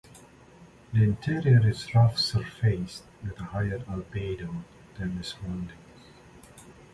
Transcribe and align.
The 0.93 1.03
interior 1.03 1.69
is 1.69 1.93
rough-surfaced, 1.93 3.03
with 3.23 3.39
a 3.39 3.43
higher 3.43 3.77
albedo 3.87 4.63
than 4.97 5.19
the 5.19 5.23
surroundings. 5.23 5.75